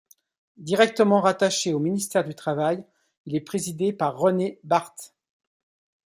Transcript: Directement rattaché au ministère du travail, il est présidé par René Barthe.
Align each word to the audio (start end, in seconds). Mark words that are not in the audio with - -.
Directement 0.57 1.21
rattaché 1.21 1.75
au 1.75 1.79
ministère 1.79 2.23
du 2.25 2.33
travail, 2.33 2.83
il 3.27 3.35
est 3.35 3.39
présidé 3.39 3.93
par 3.93 4.17
René 4.17 4.57
Barthe. 4.63 5.13